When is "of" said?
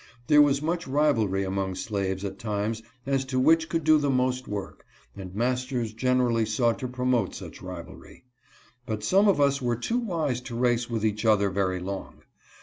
9.27-9.39